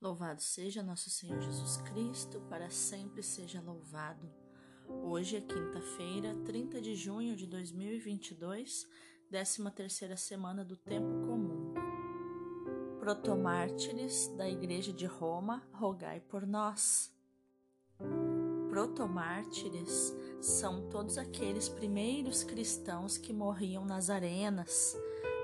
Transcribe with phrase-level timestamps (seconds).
[0.00, 4.30] Louvado seja nosso Senhor Jesus Cristo, para sempre seja louvado.
[4.86, 8.86] Hoje é quinta-feira, 30 de junho de 2022,
[9.28, 11.74] 13 terceira semana do Tempo Comum.
[13.00, 17.12] Protomártires da Igreja de Roma, rogai por nós.
[18.70, 24.96] Protomártires são todos aqueles primeiros cristãos que morriam nas arenas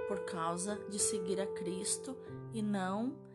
[0.07, 2.16] por causa de seguir a Cristo
[2.52, 3.33] e não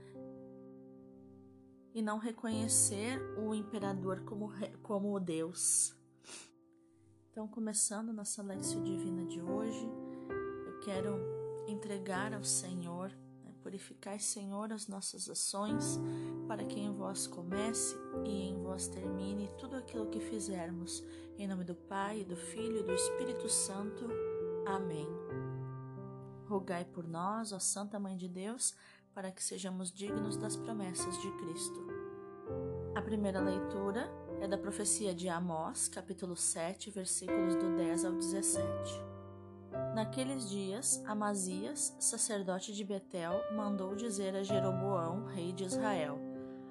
[1.94, 4.52] e não reconhecer o imperador como,
[4.84, 5.96] como Deus.
[7.32, 9.90] Então, começando nossa leção divina de hoje,
[10.66, 11.18] eu quero
[11.68, 13.10] entregar ao Senhor,
[13.44, 16.00] né, purificar, Senhor, as nossas ações,
[16.48, 21.04] para que em vós comece e em vós termine tudo aquilo que fizermos.
[21.38, 24.08] Em nome do Pai, do Filho e do Espírito Santo.
[24.66, 25.08] Amém.
[26.48, 28.76] Rogai por nós, ó Santa Mãe de Deus,
[29.14, 31.88] para que sejamos dignos das promessas de Cristo.
[32.96, 34.10] A primeira leitura
[34.42, 38.70] é da profecia de Amós, capítulo 7, versículos do 10 ao 17.
[39.94, 46.18] Naqueles dias, Amazias, sacerdote de Betel, mandou dizer a Jeroboão, rei de Israel: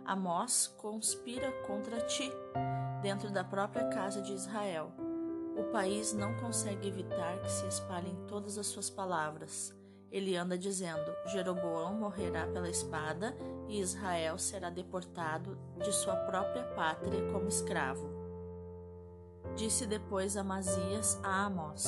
[0.04, 2.30] Amós conspira contra ti,
[3.02, 4.92] dentro da própria casa de Israel.
[5.56, 9.74] O país não consegue evitar que se espalhem todas as suas palavras.
[10.10, 13.36] Ele anda dizendo: Jeroboão morrerá pela espada
[13.68, 18.08] e Israel será deportado de sua própria pátria como escravo.
[19.54, 21.86] Disse depois Amazias a Amós: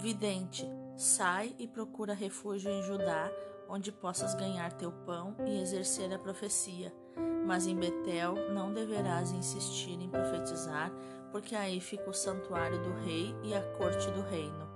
[0.00, 3.30] Vidente, sai e procura refúgio em Judá,
[3.68, 6.92] onde possas ganhar teu pão e exercer a profecia.
[7.46, 10.90] Mas em Betel não deverás insistir em profetizar,
[11.30, 14.73] porque aí fica o santuário do rei e a corte do reino.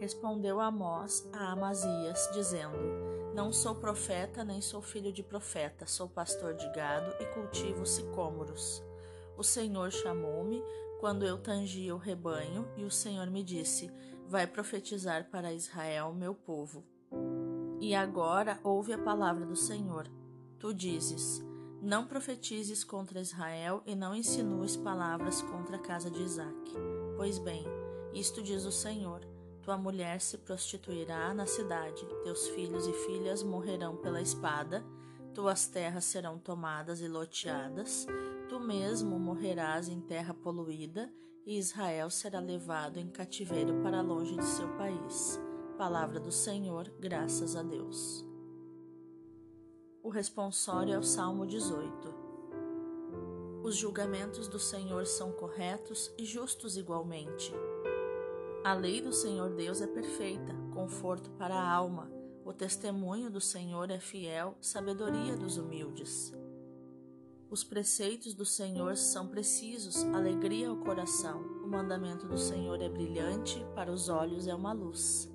[0.00, 2.78] Respondeu Amós a Amazias, dizendo:
[3.34, 8.82] Não sou profeta, nem sou filho de profeta, sou pastor de gado e cultivo sicômoros.
[9.36, 10.64] O Senhor chamou-me
[11.00, 13.92] quando eu tangia o rebanho, e o Senhor me disse:
[14.26, 16.82] Vai profetizar para Israel, meu povo.
[17.78, 20.10] E agora ouve a palavra do Senhor.
[20.58, 21.44] Tu dizes:
[21.82, 26.72] Não profetizes contra Israel e não insinues palavras contra a casa de Isaque.
[27.18, 27.66] Pois bem,
[28.14, 29.28] isto diz o Senhor
[29.62, 34.84] tua mulher se prostituirá na cidade, teus filhos e filhas morrerão pela espada,
[35.34, 38.06] tuas terras serão tomadas e loteadas,
[38.48, 41.12] tu mesmo morrerás em terra poluída,
[41.46, 45.40] e Israel será levado em cativeiro para longe de seu país.
[45.78, 48.26] Palavra do Senhor, graças a Deus.
[50.02, 52.14] O responsório é o Salmo 18.
[53.62, 57.52] Os julgamentos do Senhor são corretos e justos igualmente.
[58.62, 62.10] A lei do Senhor Deus é perfeita, conforto para a alma.
[62.44, 66.30] O testemunho do Senhor é fiel, sabedoria dos humildes.
[67.48, 71.40] Os preceitos do Senhor são precisos, alegria ao coração.
[71.64, 75.32] O mandamento do Senhor é brilhante, para os olhos é uma luz.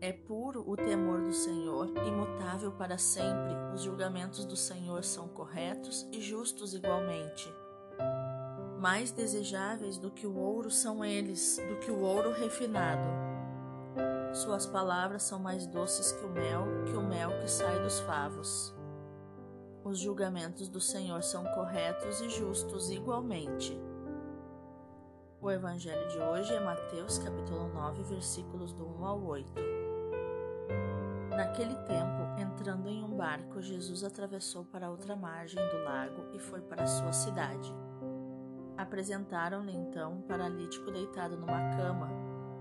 [0.00, 3.54] É puro o temor do Senhor, imutável para sempre.
[3.72, 7.48] Os julgamentos do Senhor são corretos e justos igualmente.
[8.78, 13.08] Mais desejáveis do que o ouro são eles, do que o ouro refinado.
[14.34, 18.74] Suas palavras são mais doces que o mel, que o mel que sai dos favos.
[19.82, 23.80] Os julgamentos do Senhor são corretos e justos igualmente.
[25.40, 29.52] O evangelho de hoje é Mateus capítulo 9, versículos do 1 ao 8.
[31.30, 36.60] Naquele tempo, entrando em um barco, Jesus atravessou para outra margem do lago e foi
[36.60, 37.72] para sua cidade.
[38.86, 42.08] Apresentaram-lhe então um paralítico deitado numa cama.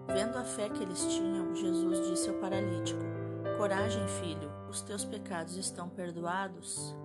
[0.07, 2.99] Vendo a fé que eles tinham, Jesus disse ao paralítico:
[3.59, 6.95] Coragem, filho, os teus pecados estão perdoados.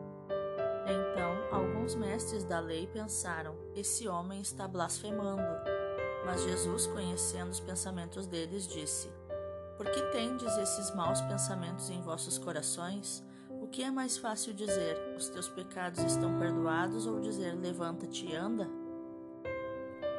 [0.86, 5.42] Então, alguns mestres da lei pensaram: Esse homem está blasfemando.
[6.24, 9.12] Mas Jesus, conhecendo os pensamentos deles, disse:
[9.76, 13.22] Por que tendes esses maus pensamentos em vossos corações?
[13.50, 18.34] O que é mais fácil dizer: Os teus pecados estão perdoados, ou dizer: Levanta-te e
[18.34, 18.79] anda?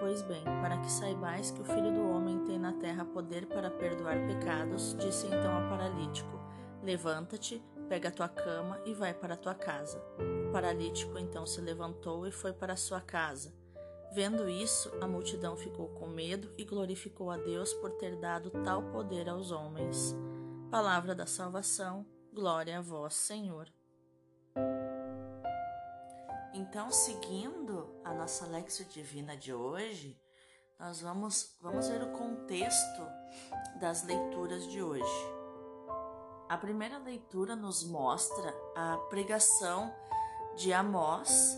[0.01, 3.69] Pois bem, para que saibais que o Filho do Homem tem na terra poder para
[3.69, 6.39] perdoar pecados, disse então ao paralítico:
[6.81, 10.03] Levanta-te, pega a tua cama e vai para a tua casa.
[10.47, 13.53] O paralítico então se levantou e foi para a sua casa.
[14.11, 18.81] Vendo isso, a multidão ficou com medo e glorificou a Deus por ter dado tal
[18.81, 20.17] poder aos homens.
[20.71, 23.71] Palavra da salvação, glória a vós, Senhor.
[26.53, 30.19] Então, seguindo a nossa Lexio Divina de hoje,
[30.77, 33.01] nós vamos, vamos ver o contexto
[33.79, 35.31] das leituras de hoje.
[36.49, 39.95] A primeira leitura nos mostra a pregação
[40.57, 41.55] de Amós,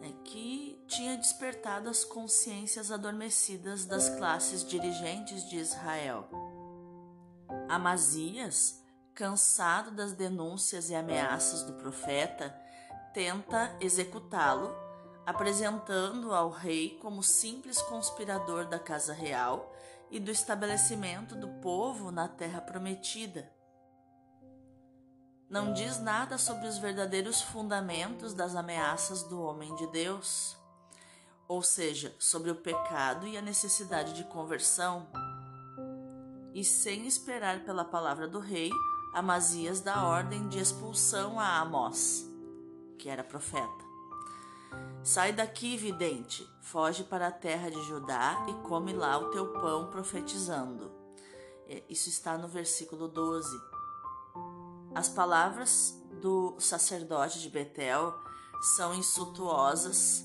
[0.00, 6.26] né, que tinha despertado as consciências adormecidas das classes dirigentes de Israel.
[7.68, 8.82] Amazias,
[9.14, 12.61] cansado das denúncias e ameaças do profeta,
[13.12, 14.74] tenta executá-lo,
[15.24, 19.72] apresentando ao rei como simples conspirador da casa real
[20.10, 23.50] e do estabelecimento do povo na terra prometida.
[25.48, 30.56] Não diz nada sobre os verdadeiros fundamentos das ameaças do homem de Deus,
[31.46, 35.06] ou seja, sobre o pecado e a necessidade de conversão.
[36.54, 38.70] E sem esperar pela palavra do rei,
[39.14, 42.31] Amazias dá ordem de expulsão a Amós
[42.98, 43.92] que era profeta.
[45.02, 49.90] Sai daqui, vidente, foge para a terra de Judá e come lá o teu pão
[49.90, 50.92] profetizando.
[51.68, 53.60] É, isso está no versículo 12.
[54.94, 58.14] As palavras do sacerdote de Betel
[58.76, 60.24] são insultuosas,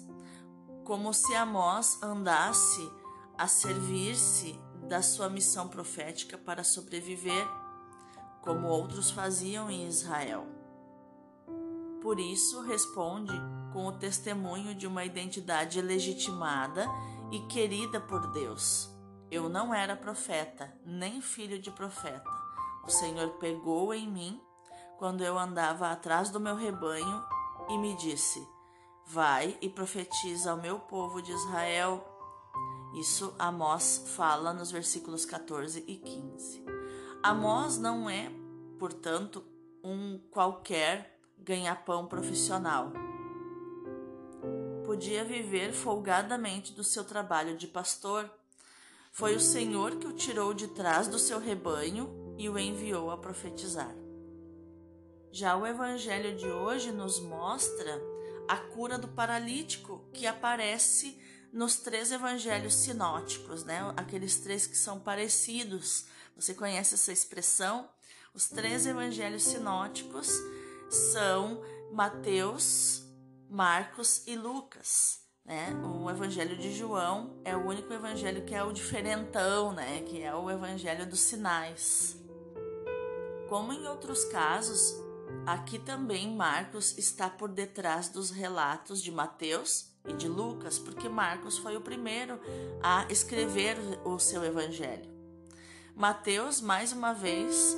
[0.84, 2.92] como se Amós andasse
[3.38, 7.48] a servir-se da sua missão profética para sobreviver,
[8.42, 10.57] como outros faziam em Israel.
[12.08, 13.34] Por isso, responde
[13.74, 16.88] com o testemunho de uma identidade legitimada
[17.34, 18.90] e querida por Deus.
[19.30, 22.32] Eu não era profeta, nem filho de profeta.
[22.86, 24.42] O Senhor pegou em mim
[24.98, 27.26] quando eu andava atrás do meu rebanho
[27.68, 28.42] e me disse:
[29.06, 32.02] Vai e profetiza ao meu povo de Israel.
[33.02, 36.64] Isso Amós fala nos versículos 14 e 15.
[37.22, 38.32] Amós não é,
[38.80, 39.44] portanto,
[39.84, 42.92] um qualquer ganha-pão profissional.
[44.86, 48.30] Podia viver folgadamente do seu trabalho de pastor.
[49.12, 53.18] Foi o Senhor que o tirou de trás do seu rebanho e o enviou a
[53.18, 53.94] profetizar.
[55.32, 58.02] Já o evangelho de hoje nos mostra
[58.48, 61.20] a cura do paralítico que aparece
[61.52, 63.94] nos três evangelhos sinóticos, né?
[63.98, 66.06] Aqueles três que são parecidos.
[66.36, 67.90] Você conhece essa expressão?
[68.34, 70.30] Os três evangelhos sinóticos
[70.90, 71.62] são
[71.92, 73.04] Mateus,
[73.50, 75.22] Marcos e Lucas.
[75.46, 75.70] Né?
[75.84, 80.02] O Evangelho de João é o único evangelho que é o diferentão, né?
[80.02, 82.18] que é o Evangelho dos sinais.
[83.48, 84.94] Como em outros casos,
[85.46, 91.58] aqui também Marcos está por detrás dos relatos de Mateus e de Lucas, porque Marcos
[91.58, 92.40] foi o primeiro
[92.84, 95.10] a escrever o seu evangelho.
[95.96, 97.76] Mateus, mais uma vez,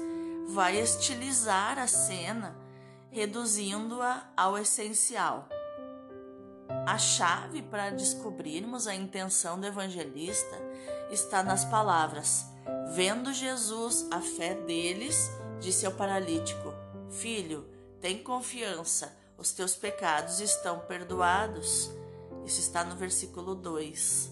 [0.47, 2.55] vai estilizar a cena
[3.11, 5.47] reduzindo-a ao essencial.
[6.85, 10.55] A chave para descobrirmos a intenção do evangelista
[11.09, 12.45] está nas palavras:
[12.93, 15.29] Vendo Jesus a fé deles,
[15.59, 16.73] disse ao paralítico:
[17.09, 17.67] Filho,
[17.99, 21.89] tem confiança, os teus pecados estão perdoados.
[22.45, 24.31] Isso está no versículo 2.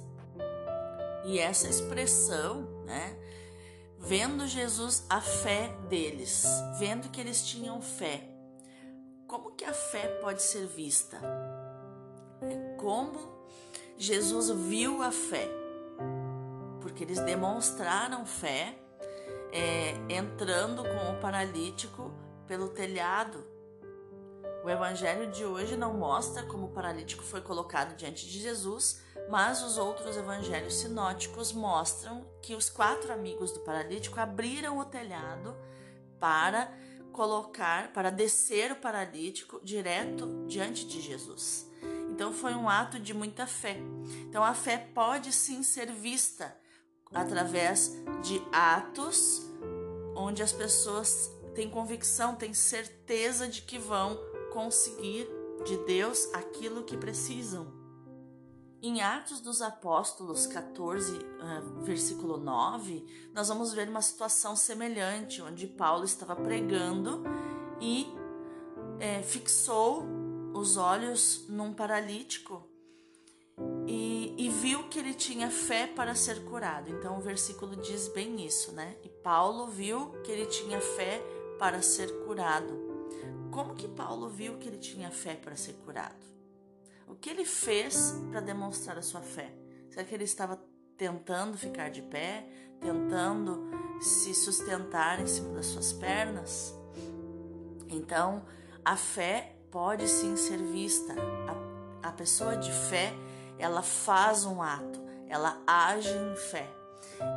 [1.26, 3.18] E essa expressão, né?
[4.00, 6.46] Vendo Jesus a fé deles,
[6.80, 8.37] vendo que eles tinham fé,
[9.28, 11.20] como que a fé pode ser vista?
[12.42, 13.38] É como
[13.98, 15.50] Jesus viu a fé,
[16.82, 18.78] porque eles demonstraram fé
[19.52, 22.12] é, entrando com o paralítico
[22.48, 23.44] pelo telhado.
[24.64, 29.62] O evangelho de hoje não mostra como o paralítico foi colocado diante de Jesus, mas
[29.62, 35.56] os outros evangelhos sinóticos mostram que os quatro amigos do paralítico abriram o telhado
[36.20, 36.72] para
[37.18, 41.68] colocar, para descer o paralítico direto diante de Jesus.
[42.12, 43.76] Então foi um ato de muita fé.
[44.30, 46.56] Então a fé pode sim ser vista
[47.12, 49.42] através de atos
[50.16, 54.16] onde as pessoas têm convicção, têm certeza de que vão
[54.54, 55.28] conseguir
[55.66, 57.77] de Deus aquilo que precisam.
[58.88, 65.68] Em Atos dos Apóstolos 14, ah, versículo 9, nós vamos ver uma situação semelhante, onde
[65.68, 67.22] Paulo estava pregando
[67.82, 68.08] e
[68.98, 70.06] é, fixou
[70.54, 72.66] os olhos num paralítico
[73.86, 76.90] e, e, viu que ele tinha fé para ser curado.
[76.90, 78.96] Então o versículo diz bem isso, né?
[79.04, 81.22] E Paulo viu que ele tinha fé
[81.60, 82.74] para ser curado.
[83.52, 86.37] Como que Paulo viu que ele tinha fé para ser curado?
[87.08, 89.50] O que ele fez para demonstrar a sua fé?
[89.90, 90.62] Será que ele estava
[90.98, 92.46] tentando ficar de pé,
[92.82, 93.72] tentando
[94.02, 96.76] se sustentar em cima das suas pernas?
[97.88, 98.44] Então,
[98.84, 101.16] a fé pode sim ser vista.
[102.04, 103.14] A, a pessoa de fé,
[103.58, 105.00] ela faz um ato,
[105.30, 106.70] ela age em fé,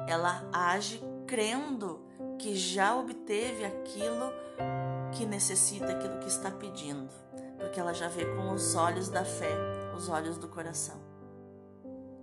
[0.09, 2.05] ela age crendo
[2.39, 4.33] que já obteve aquilo
[5.12, 7.09] que necessita, aquilo que está pedindo,
[7.61, 9.55] porque ela já vê com os olhos da fé,
[9.95, 10.99] os olhos do coração.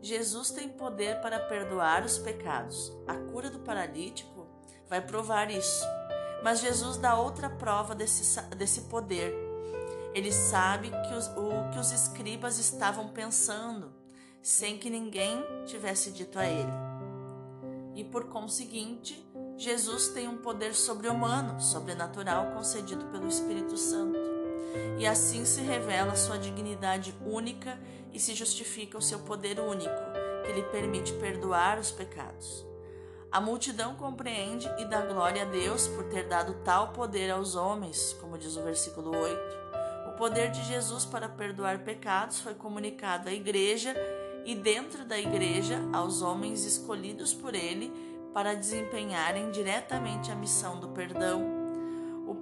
[0.01, 2.91] Jesus tem poder para perdoar os pecados.
[3.07, 4.47] A cura do paralítico
[4.89, 5.85] vai provar isso.
[6.43, 9.33] Mas Jesus dá outra prova desse, desse poder.
[10.13, 13.91] Ele sabe que os, o que os escribas estavam pensando,
[14.41, 16.71] sem que ninguém tivesse dito a ele.
[17.95, 19.27] E por conseguinte,
[19.57, 24.26] Jesus tem um poder sobre-humano, sobrenatural, concedido pelo Espírito Santo.
[24.99, 27.79] E assim se revela sua dignidade única
[28.11, 29.95] e se justifica o seu poder único,
[30.45, 32.65] que lhe permite perdoar os pecados.
[33.31, 38.13] A multidão compreende e dá glória a Deus por ter dado tal poder aos homens,
[38.21, 39.57] como diz o versículo 8.
[40.07, 43.93] O poder de Jesus para perdoar pecados foi comunicado à igreja
[44.45, 47.91] e dentro da igreja aos homens escolhidos por ele
[48.33, 51.56] para desempenharem diretamente a missão do perdão.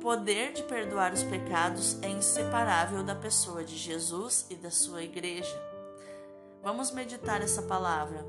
[0.02, 5.60] Poder de perdoar os pecados é inseparável da pessoa de Jesus e da sua igreja.
[6.62, 8.26] Vamos meditar essa palavra.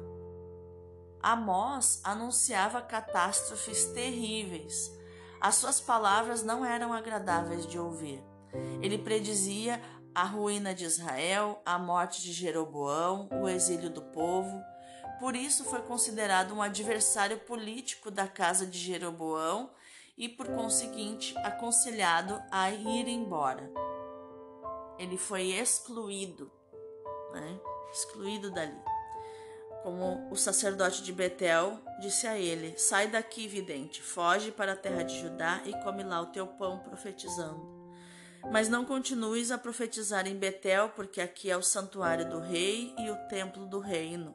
[1.23, 4.91] Amós anunciava catástrofes terríveis.
[5.41, 8.23] As suas palavras não eram agradáveis de ouvir.
[8.81, 9.81] Ele predizia
[10.15, 14.63] a ruína de Israel, a morte de Jeroboão, o exílio do povo.
[15.21, 19.71] Por isso foi considerado um adversário político da casa de Jeroboão
[20.17, 23.71] e, por conseguinte, aconselhado a ir embora.
[24.99, 26.51] Ele foi excluído,
[27.33, 27.61] né?
[27.93, 28.79] excluído dali.
[29.83, 35.03] Como o sacerdote de Betel disse a ele: Sai daqui, vidente, foge para a terra
[35.03, 37.77] de Judá e come lá o teu pão, profetizando.
[38.51, 43.11] Mas não continues a profetizar em Betel, porque aqui é o santuário do rei e
[43.11, 44.35] o templo do reino.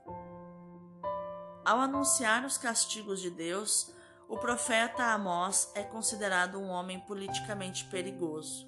[1.65, 3.93] Ao anunciar os castigos de Deus,
[4.31, 8.65] o profeta Amós é considerado um homem politicamente perigoso.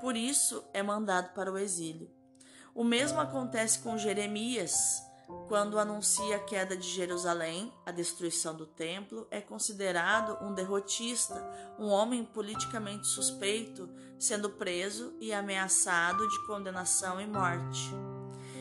[0.00, 2.10] Por isso é mandado para o exílio.
[2.74, 5.02] O mesmo acontece com Jeremias,
[5.48, 11.46] quando anuncia a queda de Jerusalém, a destruição do templo, é considerado um derrotista,
[11.78, 17.90] um homem politicamente suspeito, sendo preso e ameaçado de condenação e morte.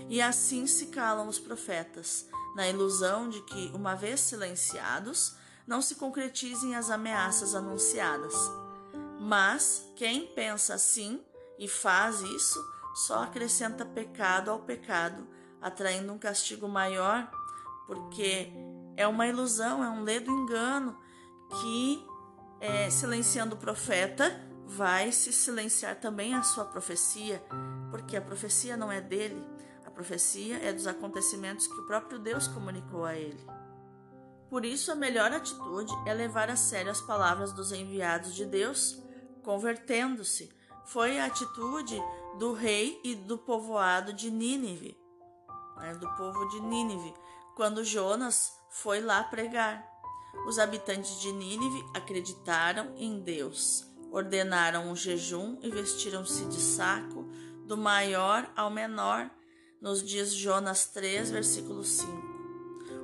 [0.09, 2.27] E assim se calam os profetas,
[2.57, 8.35] na ilusão de que, uma vez silenciados, não se concretizem as ameaças anunciadas.
[9.19, 11.23] Mas quem pensa assim
[11.57, 12.59] e faz isso
[12.93, 15.27] só acrescenta pecado ao pecado,
[15.61, 17.29] atraindo um castigo maior,
[17.87, 18.51] porque
[18.97, 20.97] é uma ilusão, é um ledo engano
[21.61, 22.05] que,
[22.59, 27.43] é, silenciando o profeta, vai se silenciar também a sua profecia,
[27.89, 29.45] porque a profecia não é dele,
[29.85, 33.45] a profecia é dos acontecimentos que o próprio Deus comunicou a ele.
[34.51, 39.01] Por isso, a melhor atitude é levar a sério as palavras dos enviados de Deus,
[39.41, 40.51] convertendo-se.
[40.87, 41.97] Foi a atitude
[42.37, 44.99] do rei e do povoado de Nínive,
[45.77, 47.13] né, do povo de Nínive,
[47.55, 49.89] quando Jonas foi lá pregar.
[50.45, 57.23] Os habitantes de Nínive acreditaram em Deus, ordenaram um jejum e vestiram-se de saco,
[57.65, 59.31] do maior ao menor,
[59.79, 62.30] nos dias Jonas 3, versículo 5.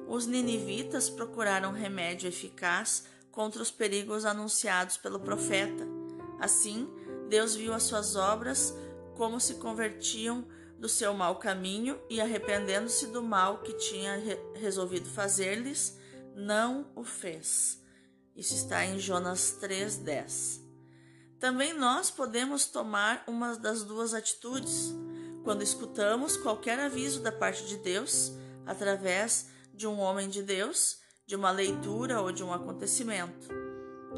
[0.08, 5.86] Os ninivitas procuraram remédio eficaz contra os perigos anunciados pelo profeta.
[6.40, 6.90] Assim,
[7.30, 8.74] Deus viu as suas obras
[9.16, 10.48] como se convertiam
[10.80, 15.98] do seu mau caminho e, arrependendo-se do mal que tinha re resolvido fazer-lhes,
[16.36, 17.84] não o fez.
[18.36, 20.62] Isso está em Jonas 3,10.
[21.40, 24.94] Também nós podemos tomar uma das duas atitudes
[25.44, 28.32] quando escutamos qualquer aviso da parte de Deus,
[28.66, 33.48] através de um homem de Deus, de uma leitura ou de um acontecimento.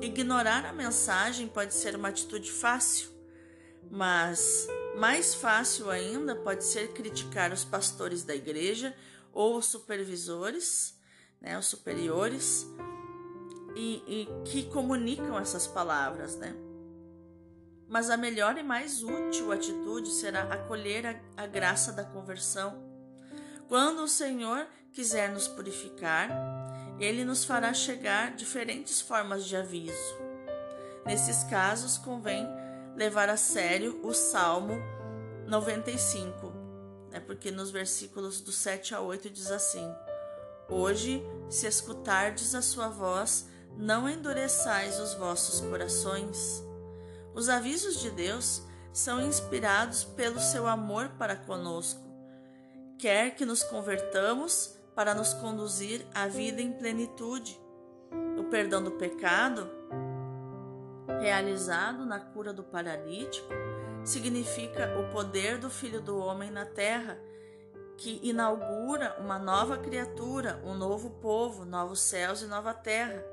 [0.01, 3.09] Ignorar a mensagem pode ser uma atitude fácil,
[3.91, 8.95] mas mais fácil ainda pode ser criticar os pastores da igreja
[9.31, 10.97] ou os supervisores,
[11.39, 12.65] né, os superiores,
[13.75, 16.55] e, e que comunicam essas palavras, né?
[17.89, 22.87] mas a melhor e mais útil atitude será acolher a, a graça da conversão.
[23.67, 26.29] Quando o Senhor quiser nos purificar,
[26.99, 30.17] ele nos fará chegar diferentes formas de aviso.
[31.05, 32.47] Nesses casos, convém
[32.95, 34.73] levar a sério o Salmo
[35.47, 36.53] 95,
[37.11, 37.19] né?
[37.19, 39.89] porque nos versículos do 7 a 8 diz assim:
[40.69, 46.67] Hoje, se escutardes a sua voz, não endureçais os vossos corações
[47.33, 52.01] os avisos de Deus são inspirados pelo seu amor para conosco.
[52.97, 57.57] Quer que nos convertamos para nos conduzir à vida em plenitude.
[58.37, 59.71] O perdão do pecado
[61.21, 63.47] realizado na cura do paralítico,
[64.03, 67.17] significa o poder do Filho do Homem na terra,
[67.95, 73.23] que inaugura uma nova criatura, um novo povo, novos céus e nova terra.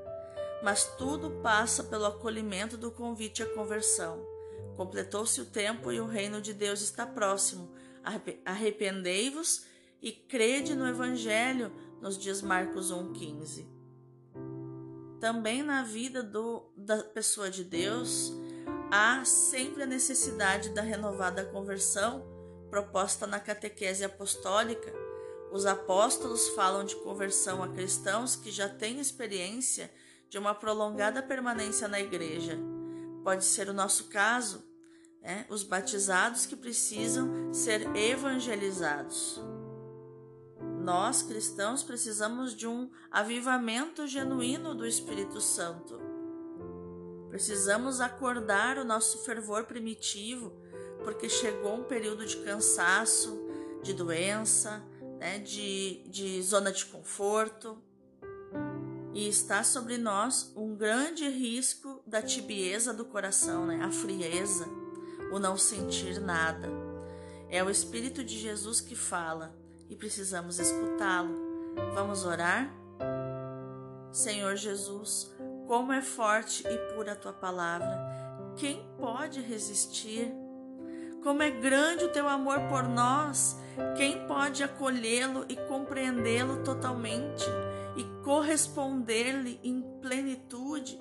[0.63, 4.25] Mas tudo passa pelo acolhimento do convite à conversão.
[4.77, 7.69] Completou-se o tempo e o reino de Deus está próximo.
[8.45, 13.65] Arrependei-vos e crede no Evangelho, nos diz Marcos 1,15.
[15.19, 18.31] Também na vida do, da pessoa de Deus,
[18.91, 22.23] há sempre a necessidade da renovada conversão
[22.69, 24.93] proposta na catequese apostólica.
[25.51, 29.91] Os apóstolos falam de conversão a cristãos que já têm experiência
[30.29, 32.59] de uma prolongada permanência na igreja.
[33.23, 34.63] Pode ser o nosso caso,
[35.21, 35.45] né?
[35.49, 39.41] os batizados que precisam ser evangelizados.
[40.87, 45.99] Nós, cristãos, precisamos de um avivamento genuíno do Espírito Santo.
[47.29, 50.53] Precisamos acordar o nosso fervor primitivo,
[51.03, 53.37] porque chegou um período de cansaço,
[53.83, 54.81] de doença,
[55.19, 57.77] né, de, de zona de conforto.
[59.13, 64.65] E está sobre nós um grande risco da tibieza do coração, né, a frieza,
[65.33, 66.69] o não sentir nada.
[67.49, 71.35] É o Espírito de Jesus que fala e precisamos escutá-lo.
[71.93, 72.71] Vamos orar?
[74.11, 75.31] Senhor Jesus,
[75.67, 77.99] como é forte e pura a tua palavra.
[78.55, 80.33] Quem pode resistir?
[81.23, 83.57] Como é grande o teu amor por nós.
[83.95, 87.45] Quem pode acolhê-lo e compreendê-lo totalmente
[87.95, 90.99] e corresponder-lhe em plenitude?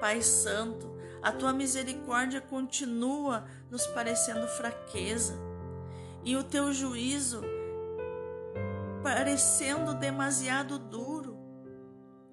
[0.00, 5.34] Pai Santo, a tua misericórdia continua nos parecendo fraqueza
[6.24, 7.42] e o teu juízo
[9.02, 11.38] parecendo demasiado duro.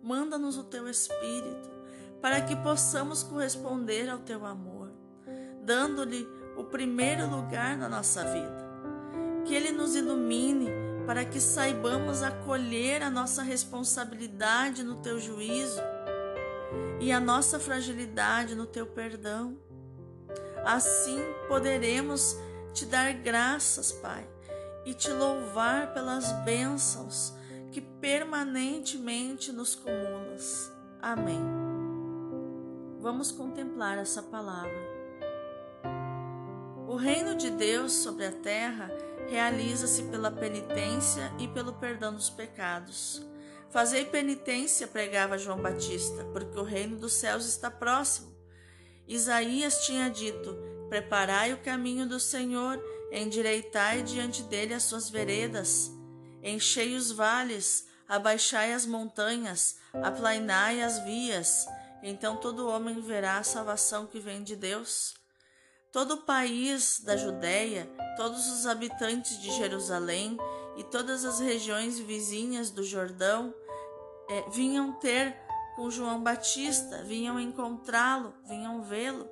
[0.01, 1.69] Manda-nos o teu Espírito
[2.21, 4.91] para que possamos corresponder ao teu amor,
[5.63, 8.69] dando-lhe o primeiro lugar na nossa vida.
[9.45, 10.67] Que ele nos ilumine
[11.05, 15.81] para que saibamos acolher a nossa responsabilidade no teu juízo
[16.99, 19.57] e a nossa fragilidade no teu perdão.
[20.65, 22.37] Assim poderemos
[22.73, 24.27] te dar graças, Pai,
[24.89, 27.31] e te louvar pelas bênçãos
[27.71, 30.71] que permanentemente nos cumulas.
[30.99, 31.39] Amém.
[32.99, 34.89] Vamos contemplar essa palavra.
[36.87, 38.89] O reino de Deus sobre a terra
[39.29, 43.23] realiza-se pela penitência e pelo perdão dos pecados.
[43.69, 48.35] Fazei penitência, pregava João Batista, porque o reino dos céus está próximo.
[49.07, 50.57] Isaías tinha dito:
[50.89, 55.91] Preparai o caminho do Senhor endireitai diante dele as suas veredas,
[56.43, 61.65] enchei os vales, abaixai as montanhas, aplainai as vias,
[62.01, 65.13] então todo homem verá a salvação que vem de Deus.
[65.91, 70.37] Todo o país da Judéia, todos os habitantes de Jerusalém
[70.77, 73.53] e todas as regiões vizinhas do Jordão
[74.29, 75.35] é, vinham ter
[75.75, 79.27] com João Batista, vinham encontrá-lo, vinham vê-lo,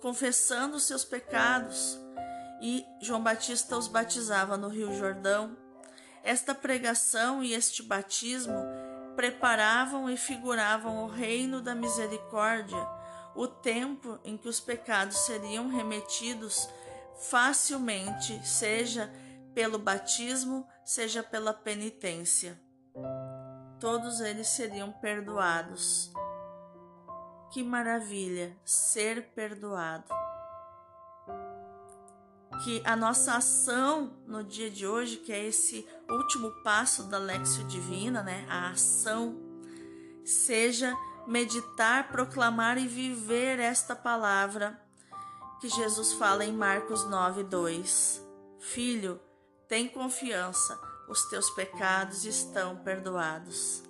[0.00, 1.98] confessando seus pecados
[2.60, 5.56] e João Batista os batizava no Rio Jordão.
[6.22, 8.64] Esta pregação e este batismo
[9.16, 12.86] preparavam e figuravam o reino da misericórdia,
[13.34, 16.68] o tempo em que os pecados seriam remetidos
[17.20, 19.10] facilmente, seja
[19.54, 22.60] pelo batismo, seja pela penitência.
[23.78, 26.12] Todos eles seriam perdoados.
[27.50, 30.29] Que maravilha ser perdoado!
[32.62, 37.64] Que a nossa ação no dia de hoje, que é esse último passo da Lexio
[37.64, 39.38] Divina, né, a ação,
[40.24, 40.94] seja
[41.26, 44.80] meditar, proclamar e viver esta palavra
[45.60, 48.22] que Jesus fala em Marcos 9, 2.
[48.58, 49.20] Filho,
[49.68, 53.82] tem confiança, os teus pecados estão perdoados.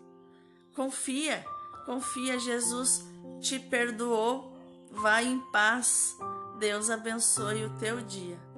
[0.75, 1.45] Confia,
[1.87, 3.05] confia, Jesus
[3.41, 4.57] te perdoou,
[4.91, 6.17] vai em paz.
[6.59, 8.50] Deus abençoe o teu dia.